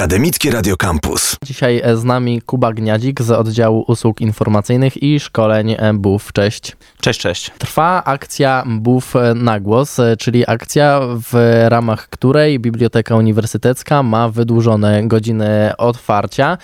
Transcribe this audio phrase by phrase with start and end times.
[0.00, 1.36] Akademickie Radio Campus.
[1.44, 6.32] Dzisiaj z nami Kuba Gniadzik z oddziału usług informacyjnych i szkoleń BUF.
[6.32, 6.76] Cześć.
[7.00, 7.50] Cześć, cześć.
[7.58, 11.00] Trwa akcja BUF na głos, czyli akcja,
[11.30, 16.58] w ramach której Biblioteka Uniwersytecka ma wydłużone godziny otwarcia.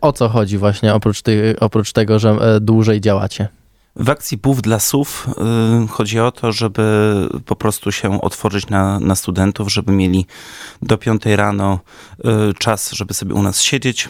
[0.00, 3.48] O co chodzi właśnie oprócz, ty, oprócz tego, że dłużej działacie?
[3.96, 5.26] W akcji PUF dla SUW
[5.84, 7.12] y, chodzi o to, żeby
[7.46, 10.26] po prostu się otworzyć na, na studentów, żeby mieli
[10.82, 11.78] do 5 rano
[12.18, 14.08] y, czas, żeby sobie u nas siedzieć.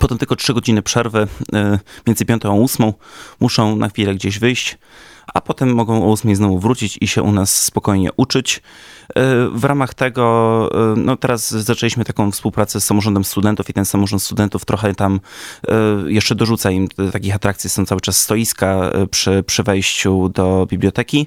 [0.00, 2.92] Potem tylko 3 godziny przerwy y, między 5 a 8
[3.40, 4.78] muszą na chwilę gdzieś wyjść,
[5.34, 8.62] a potem mogą o 8 znowu wrócić i się u nas spokojnie uczyć.
[9.52, 14.64] W ramach tego, no teraz zaczęliśmy taką współpracę z samorządem studentów i ten samorząd studentów
[14.64, 15.20] trochę tam
[16.06, 17.70] jeszcze dorzuca im takich atrakcji.
[17.70, 21.26] Są cały czas stoiska przy, przy wejściu do biblioteki,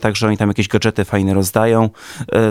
[0.00, 1.90] także oni tam jakieś gadżety fajne rozdają,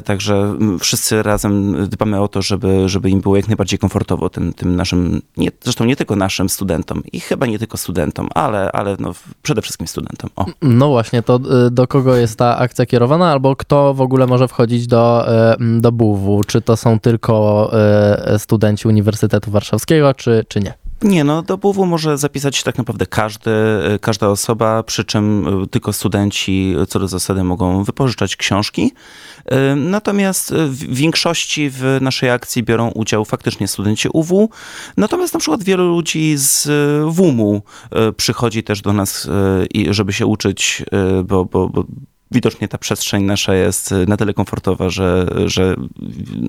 [0.05, 4.75] także wszyscy razem dbamy o to, żeby, żeby im było jak najbardziej komfortowo, tym, tym
[4.75, 9.13] naszym, nie, zresztą nie tylko naszym studentom i chyba nie tylko studentom, ale, ale no,
[9.41, 10.29] przede wszystkim studentom.
[10.35, 10.45] O.
[10.61, 11.39] No właśnie, to
[11.71, 15.91] do kogo jest ta akcja kierowana, albo kto w ogóle może wchodzić do, e, do
[15.91, 16.43] BUW?
[16.47, 20.73] Czy to są tylko e, studenci Uniwersytetu Warszawskiego, czy, czy nie?
[21.01, 25.45] Nie, no do BUW może zapisać się tak naprawdę każdy, e, każda osoba, przy czym
[25.71, 28.91] tylko studenci co do zasady mogą wypożyczać książki.
[29.75, 34.49] Natomiast w większości w naszej akcji biorą udział faktycznie studenci UW.
[34.97, 36.67] Natomiast na przykład wielu ludzi z
[37.05, 37.61] WUM-u
[38.17, 39.29] przychodzi też do nas,
[39.89, 40.83] żeby się uczyć,
[41.23, 41.83] bo, bo, bo
[42.31, 45.75] widocznie ta przestrzeń nasza jest y, na tyle komfortowa, że, że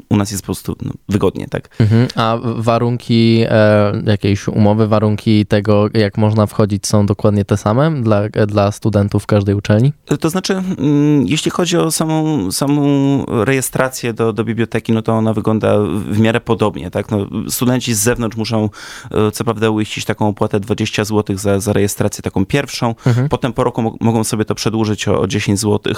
[0.08, 1.68] u nas jest po prostu no, wygodnie, tak.
[1.80, 2.08] Mhm.
[2.14, 8.28] A warunki e, jakiejś umowy, warunki tego, jak można wchodzić, są dokładnie te same dla,
[8.28, 9.92] dla studentów każdej uczelni?
[10.20, 15.32] To znaczy, mm, jeśli chodzi o samą, samą rejestrację do, do biblioteki, no to ona
[15.32, 17.10] wygląda w miarę podobnie, tak.
[17.10, 18.70] No, studenci z zewnątrz muszą
[19.10, 23.28] e, co prawda uiścić taką opłatę 20 zł za, za rejestrację taką pierwszą, mhm.
[23.28, 25.94] potem po roku mogą sobie to przedłużyć o, o 10 zł zł.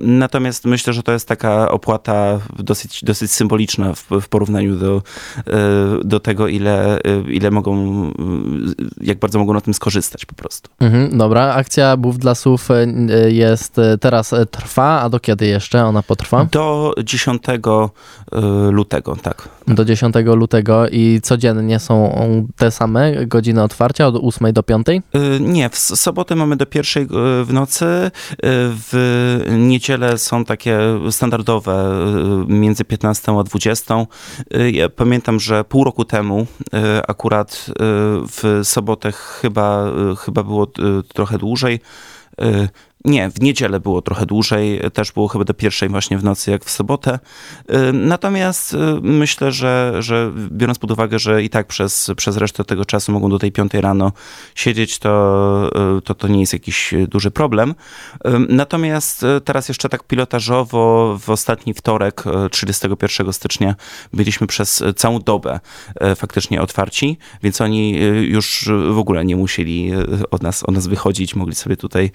[0.00, 5.02] Natomiast myślę, że to jest taka opłata dosyć, dosyć symboliczna w, w porównaniu do,
[5.46, 5.52] e,
[6.04, 7.74] do tego, ile, e, ile mogą,
[9.00, 10.70] jak bardzo mogą na tym skorzystać po prostu.
[10.80, 12.32] Mhm, dobra, akcja Bów dla
[12.70, 16.46] e, jest teraz trwa, a do kiedy jeszcze ona potrwa?
[16.52, 17.42] Do 10
[18.70, 19.48] lutego, tak.
[19.68, 22.12] Do 10 lutego i codziennie są
[22.56, 24.86] te same godziny otwarcia od 8 do 5?
[25.40, 27.06] Nie, w sobotę mamy do pierwszej
[27.44, 28.10] w nocy,
[28.74, 31.92] w niedzielę są takie standardowe
[32.48, 34.06] y, między 15 a 20.
[34.54, 36.78] Y, ja pamiętam, że pół roku temu y,
[37.08, 37.66] akurat
[38.32, 39.84] w sobotę chyba,
[40.18, 40.66] chyba było
[41.14, 41.80] trochę dłużej.
[43.04, 46.64] Nie, w niedzielę było trochę dłużej, też było chyba do pierwszej właśnie w nocy, jak
[46.64, 47.18] w sobotę.
[47.92, 53.12] Natomiast myślę, że, że biorąc pod uwagę, że i tak przez, przez resztę tego czasu
[53.12, 54.12] mogą do tej piątej rano
[54.54, 55.70] siedzieć, to,
[56.04, 57.74] to to nie jest jakiś duży problem.
[58.48, 63.74] Natomiast teraz jeszcze tak pilotażowo w ostatni wtorek, 31 stycznia,
[64.12, 65.60] byliśmy przez całą dobę
[66.16, 69.90] faktycznie otwarci, więc oni już w ogóle nie musieli
[70.30, 72.10] od nas, od nas wychodzić, mogli sobie tutaj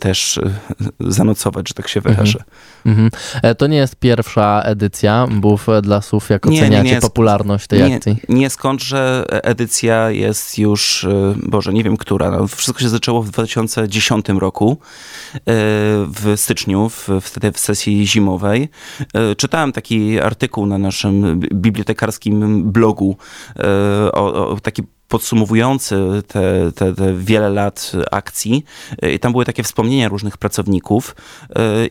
[0.00, 0.50] też e,
[1.00, 2.44] zanocować, że tak się wyrażę.
[2.86, 3.54] Mm -hmm.
[3.54, 7.00] To nie jest pierwsza edycja Bów dla SUF, jak oceniacie nie, nie.
[7.00, 8.16] popularność tej nie, akcji?
[8.28, 12.30] Nie, skąd, że edycja jest już, e, Boże, nie wiem która.
[12.30, 14.78] No, wszystko się zaczęło w 2010 roku,
[16.06, 18.68] w styczniu, w, wtedy w sesji zimowej.
[19.36, 23.16] Czytałem taki artykuł na naszym bibliotekarskim blogu,
[24.12, 28.64] o, o taki podsumowujący te, te, te, wiele lat akcji.
[29.14, 31.16] I tam były takie wspomnienia różnych pracowników.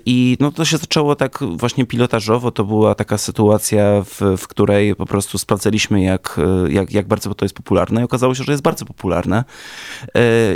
[0.05, 2.51] I no, to się zaczęło tak właśnie pilotażowo.
[2.51, 6.39] To była taka sytuacja, w, w której po prostu sprawdzaliśmy, jak,
[6.69, 8.01] jak, jak bardzo to jest popularne.
[8.01, 9.43] I okazało się, że jest bardzo popularne.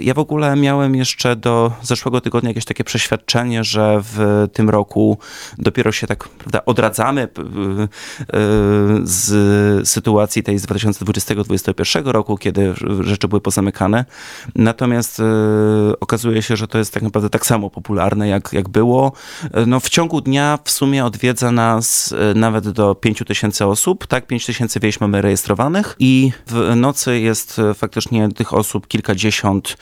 [0.02, 5.18] Ja w ogóle miałem jeszcze do zeszłego tygodnia jakieś takie przeświadczenie, że w tym roku
[5.58, 7.28] dopiero się tak prawda, odradzamy
[9.04, 12.74] z sytuacji tej z 2020-2021 roku, kiedy kiedy
[13.04, 14.06] rzeczy były pozamykane.
[14.56, 15.24] Natomiast e,
[16.00, 19.12] okazuje się, że to jest tak naprawdę tak samo popularne, jak, jak było.
[19.54, 24.08] E, no, w ciągu dnia w sumie odwiedza nas e, nawet do 5 tysięcy osób.
[24.08, 29.78] Tak, 5 tysięcy wieś mamy rejestrowanych i w nocy jest faktycznie tych osób kilkadziesiąt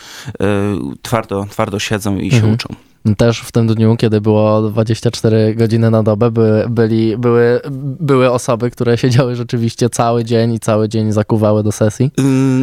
[1.01, 2.53] twardo, twardo siedzą i się mhm.
[2.53, 2.92] uczą.
[3.17, 7.61] Też w tym dniu, kiedy było 24 godziny na dobę, by, byli, były,
[7.99, 12.11] były osoby, które siedziały rzeczywiście cały dzień i cały dzień zakuwały do sesji?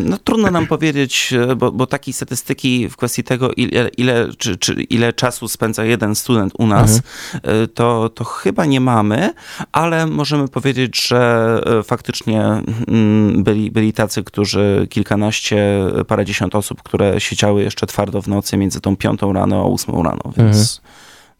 [0.04, 4.72] No trudno nam powiedzieć, bo, bo takiej statystyki w kwestii tego, ile, ile, czy, czy
[4.72, 7.02] ile czasu spędza jeden student u nas,
[7.34, 7.68] mhm.
[7.74, 9.32] to, to chyba nie mamy,
[9.72, 17.62] ale możemy powiedzieć, że faktycznie mm, byli, byli tacy, którzy kilkanaście, parędziesiąt osób, które siedziały
[17.62, 20.56] jeszcze twardo w nocy między tą piątą rano a ósmą rano, więc...
[20.56, 20.90] Mhm.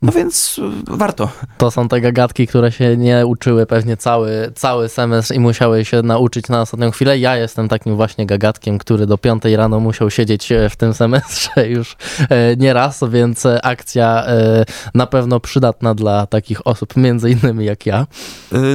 [0.03, 1.29] No więc warto.
[1.59, 6.03] To są te gagatki, które się nie uczyły pewnie cały, cały semestr i musiały się
[6.03, 7.19] nauczyć na ostatnią chwilę.
[7.19, 11.51] Ja jestem takim właśnie gagatkiem, który do piątej rano musiał siedzieć e, w tym semestrze
[11.77, 11.97] już
[12.29, 14.65] e, nieraz, więc akcja e,
[14.95, 18.07] na pewno przydatna dla takich osób, między innymi jak ja.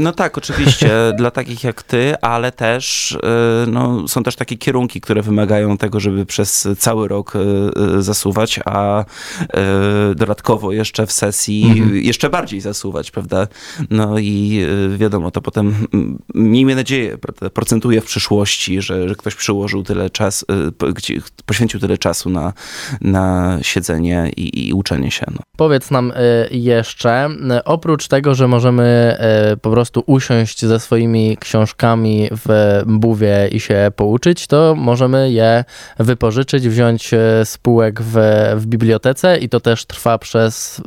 [0.01, 3.17] No tak, oczywiście, dla takich jak ty, ale też
[3.67, 7.33] no, są też takie kierunki, które wymagają tego, żeby przez cały rok
[7.99, 9.05] zasuwać, a
[10.15, 11.95] dodatkowo jeszcze w sesji mhm.
[11.95, 13.47] jeszcze bardziej zasuwać, prawda?
[13.89, 14.59] No i
[14.93, 17.17] y, wiadomo, to potem, mm, miejmy nadzieję,
[17.53, 20.45] procentuje w przyszłości, że, że ktoś przyłożył tyle czasu,
[20.83, 22.53] y, poświęcił tyle czasu na,
[23.01, 25.25] na siedzenie i, i uczenie się.
[25.31, 25.37] No.
[25.57, 26.15] Powiedz nam y,
[26.51, 27.29] jeszcze,
[27.65, 29.17] oprócz tego, że możemy
[29.61, 35.63] po prostu usiąść ze swoimi książkami w buwie i się pouczyć, to możemy je
[35.99, 37.11] wypożyczyć, wziąć
[37.43, 38.15] spółek w,
[38.55, 40.81] w bibliotece i to też trwa przez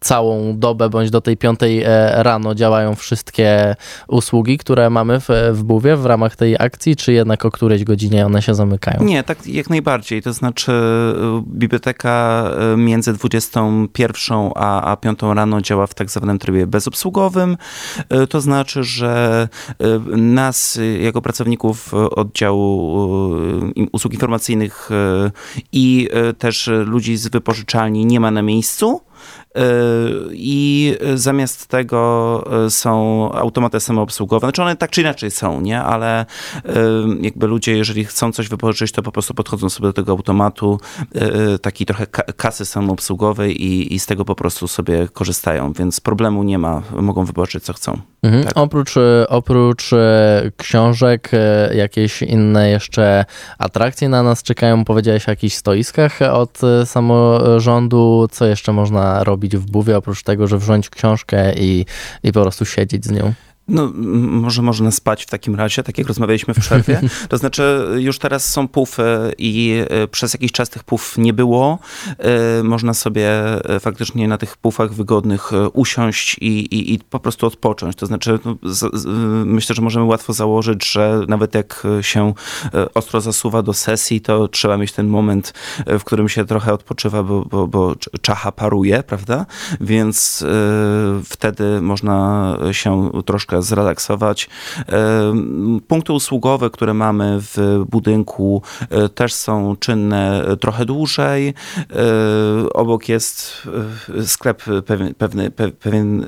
[0.00, 3.76] całą dobę bądź do tej piątej e, rano działają wszystkie
[4.08, 8.26] usługi, które mamy w, w Buwie w ramach tej akcji, czy jednak o którejś godzinie
[8.26, 9.04] one się zamykają?
[9.04, 10.22] Nie, tak jak najbardziej.
[10.22, 16.38] To znaczy e, biblioteka e, między 21 a, a 5 rano działa w tak zwanym
[16.38, 17.56] trybie bezobsługowym.
[18.30, 19.48] To znaczy, że
[20.16, 22.98] nas jako pracowników oddziału
[23.92, 24.90] usług informacyjnych
[25.72, 26.08] i
[26.38, 29.00] też ludzi z wypożyczalni nie ma na miejscu.
[30.32, 34.46] I zamiast tego e, są automaty samoobsługowe.
[34.46, 35.82] Znaczy one tak czy inaczej są, nie?
[35.82, 36.26] Ale e,
[37.20, 40.80] jakby ludzie, jeżeli chcą coś wypożyczyć, to po prostu podchodzą sobie do tego automatu,
[41.14, 42.06] e, takiej trochę
[42.36, 47.24] kasy samoobsługowej i, i z tego po prostu sobie korzystają, więc problemu nie ma, mogą
[47.24, 47.98] wypożyczyć co chcą.
[48.22, 48.44] Mhm.
[48.44, 48.52] Tak.
[48.56, 48.94] Oprócz,
[49.28, 49.90] oprócz
[50.56, 51.30] książek,
[51.74, 53.24] jakieś inne jeszcze
[53.58, 59.70] atrakcje na nas czekają, powiedziałeś o jakichś stoiskach od samorządu, co jeszcze można robić w
[59.70, 61.86] Buwie, oprócz tego, że wrząć książkę i,
[62.22, 63.32] i po prostu siedzieć z nią?
[63.68, 67.00] No, może można spać w takim razie, tak jak rozmawialiśmy w przerwie.
[67.28, 71.78] To znaczy, już teraz są pufy i e, przez jakiś czas tych puf nie było.
[72.18, 73.30] E, można sobie
[73.64, 77.96] e, faktycznie na tych pufach wygodnych usiąść i, i, i po prostu odpocząć.
[77.96, 79.06] To znaczy, no, z, z,
[79.46, 82.34] myślę, że możemy łatwo założyć, że nawet jak się
[82.94, 85.54] ostro zasuwa do sesji, to trzeba mieć ten moment,
[85.86, 89.46] w którym się trochę odpoczywa, bo, bo, bo czacha paruje, prawda?
[89.80, 90.44] Więc
[91.24, 94.48] wtedy można się troszkę zrelaksować.
[94.88, 95.32] E,
[95.88, 101.48] punkty usługowe, które mamy w budynku e, też są czynne trochę dłużej.
[101.48, 101.54] E,
[102.72, 103.68] obok jest
[104.26, 105.50] sklep pewien, pewny,
[105.80, 106.26] pewien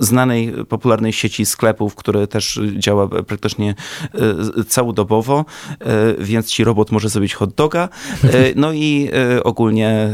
[0.00, 3.74] znanej, popularnej sieci sklepów, który też działa praktycznie
[4.68, 5.44] całodobowo,
[6.18, 7.88] więc ci robot może zrobić hot doga.
[8.56, 9.10] No i
[9.44, 10.10] ogólnie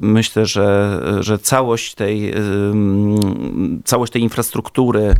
[0.00, 2.34] myślę, że, że całość tej
[3.84, 5.14] całość tej infrastruktury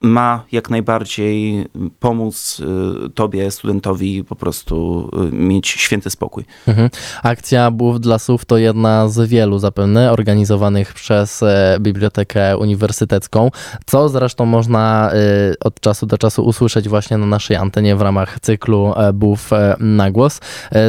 [0.00, 1.66] ma jak najbardziej
[2.00, 2.60] pomóc
[3.06, 6.44] y, tobie, studentowi, po prostu y, mieć święty spokój.
[6.68, 6.90] Mhm.
[7.22, 13.50] Akcja Błów dla Słów to jedna z wielu zapewne organizowanych przez e, Bibliotekę Uniwersytecką,
[13.86, 15.10] co zresztą można
[15.52, 19.52] y, od czasu do czasu usłyszeć właśnie na naszej antenie w ramach cyklu e, Błów
[19.52, 20.40] e, na głos.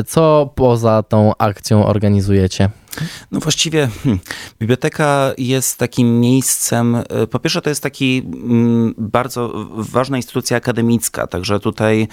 [0.08, 2.70] Co poza tą akcją organizujecie?
[3.32, 4.20] No właściwie hmm,
[4.60, 11.28] biblioteka jest takim miejscem, e, po pierwsze to jest taki mm, bardzo ważna instytucja akademicka,
[11.28, 12.08] także tutaj e,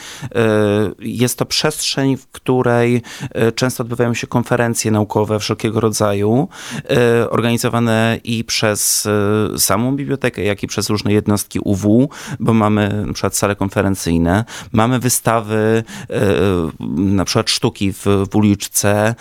[0.98, 6.48] jest to przestrzeń, w której e, często odbywają się konferencje naukowe wszelkiego rodzaju,
[7.30, 9.08] organizowane i przez
[9.56, 14.98] samą bibliotekę, jak i przez różne jednostki UW, bo mamy na przykład sale konferencyjne, mamy
[14.98, 15.84] wystawy,
[16.96, 19.14] na przykład sztuki w, w uliczce,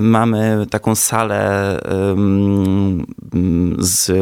[0.00, 1.78] mamy taką salę
[3.78, 4.12] z,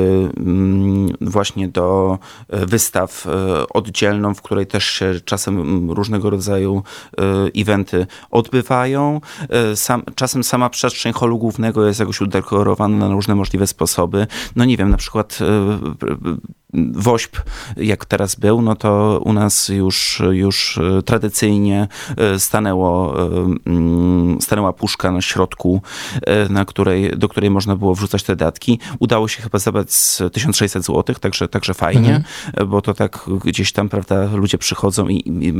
[1.21, 2.19] właśnie do
[2.51, 6.83] wystaw e, oddzielną, w której też się czasem różnego rodzaju
[7.19, 7.23] e,
[7.63, 9.21] eventy odbywają.
[9.49, 14.27] E, sam, czasem sama przestrzeń holu głównego jest jakoś udekorowana na różne możliwe sposoby.
[14.57, 15.39] No nie wiem, na przykład
[16.75, 17.43] WOŚP,
[17.77, 21.89] jak teraz był, no to u nas już, już tradycyjnie
[22.39, 23.15] stanęło,
[23.67, 25.83] mm, stanęła puszka na środku,
[26.51, 28.81] na której, do której można było wrzucać te datki.
[28.99, 29.89] Udało się chyba zebrać
[30.33, 32.69] 1600 zł, także, także fajnie, mhm.
[32.69, 35.55] bo to tak gdzieś tam, prawda, ludzie przychodzą i, i,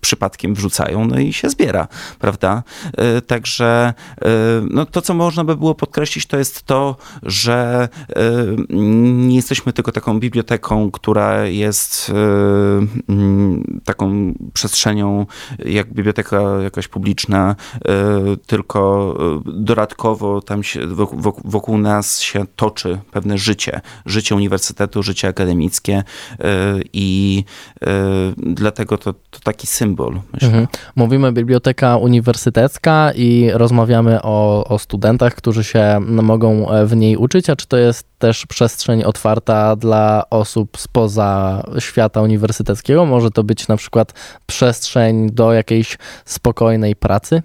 [0.00, 1.88] przypadkiem wrzucają, no i się zbiera,
[2.18, 2.62] prawda?
[3.26, 3.94] Także
[4.70, 7.88] no to, co można by było podkreślić, to jest to, że
[8.70, 10.47] nie jesteśmy tylko taką biblioteką,
[10.92, 12.12] która jest
[13.08, 15.26] mm, taką przestrzenią
[15.64, 17.56] jak biblioteka jakaś publiczna,
[18.46, 19.14] tylko
[19.46, 26.04] dodatkowo tam się wokół, wokół nas się toczy pewne życie, życie uniwersytetu, życie akademickie
[26.92, 27.44] i
[28.36, 30.20] dlatego to, to taki symbol.
[30.42, 30.66] Mhm.
[30.96, 37.56] Mówimy biblioteka uniwersytecka i rozmawiamy o, o studentach, którzy się mogą w niej uczyć, a
[37.56, 43.06] czy to jest też przestrzeń otwarta dla osób spoza świata uniwersyteckiego?
[43.06, 44.12] Może to być na przykład
[44.46, 47.42] przestrzeń do jakiejś spokojnej pracy?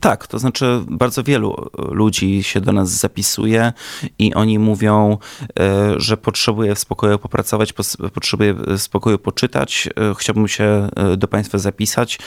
[0.00, 3.72] Tak, to znaczy bardzo wielu ludzi się do nas zapisuje
[4.18, 5.18] i oni mówią,
[5.60, 7.72] e, że potrzebuje w spokoju popracować,
[8.14, 12.18] potrzebuje w spokoju poczytać, e, chciałbym się e, do Państwa zapisać.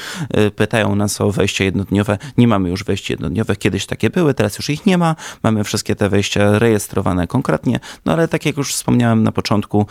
[0.55, 2.17] Pytają nas o wejście jednodniowe.
[2.37, 5.15] Nie mamy już wejść jednodniowych, kiedyś takie były, teraz już ich nie ma.
[5.43, 9.85] Mamy wszystkie te wejścia rejestrowane konkretnie, no ale tak jak już wspomniałem na początku,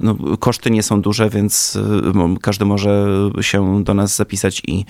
[0.00, 1.78] no, koszty nie są duże, więc
[2.42, 3.06] każdy może
[3.40, 4.84] się do nas zapisać i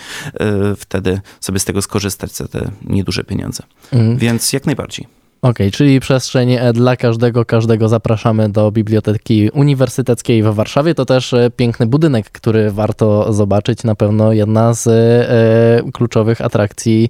[0.76, 3.62] wtedy sobie z tego skorzystać za te nieduże pieniądze.
[3.92, 4.18] Mhm.
[4.18, 5.06] Więc jak najbardziej.
[5.42, 10.94] Okej, okay, czyli przestrzeń e, dla każdego, każdego zapraszamy do Biblioteki Uniwersyteckiej w Warszawie.
[10.94, 13.84] To też e, piękny budynek, który warto zobaczyć.
[13.84, 17.08] Na pewno jedna z e, kluczowych atrakcji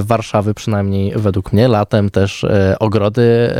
[0.00, 1.68] Warszawy, przynajmniej według mnie.
[1.68, 2.46] Latem też
[2.80, 3.50] ogrody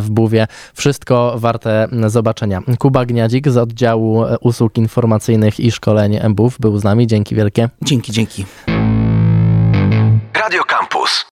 [0.00, 0.46] w Buwie.
[0.74, 2.62] Wszystko warte zobaczenia.
[2.78, 7.06] Kuba Gniadzik z oddziału usług informacyjnych i szkoleń MBUW był z nami.
[7.06, 7.68] Dzięki wielkie.
[7.82, 8.44] Dzięki, dzięki.
[10.52, 11.12] Radio Campus.